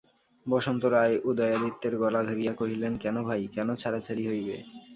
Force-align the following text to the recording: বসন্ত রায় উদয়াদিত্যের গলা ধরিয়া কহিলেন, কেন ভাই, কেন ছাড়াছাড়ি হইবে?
বসন্ত 0.45 0.83
রায় 0.87 1.15
উদয়াদিত্যের 1.29 1.93
গলা 1.97 2.21
ধরিয়া 2.23 2.53
কহিলেন, 2.53 2.93
কেন 2.97 3.15
ভাই, 3.27 3.41
কেন 3.55 3.69
ছাড়াছাড়ি 3.75 4.23
হইবে? 4.27 4.57